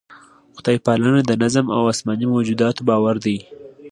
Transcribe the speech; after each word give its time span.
خدای 0.55 0.77
پالنه 0.85 1.21
د 1.25 1.31
نظم 1.43 1.65
او 1.75 1.81
اسماني 1.93 2.25
موجوداتو 2.33 2.81
باور 2.89 3.15
دی. 3.25 3.37